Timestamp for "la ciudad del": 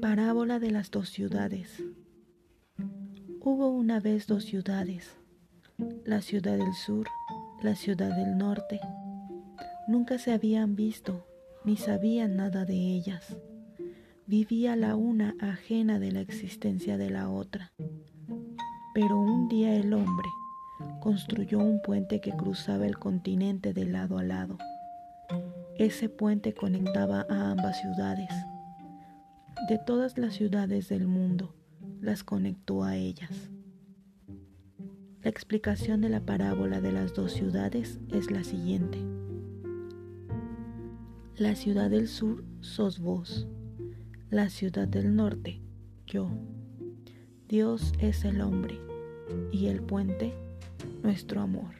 6.06-6.72, 7.62-8.38, 41.36-42.08, 44.30-45.14